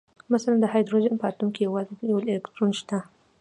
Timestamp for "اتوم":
1.31-1.49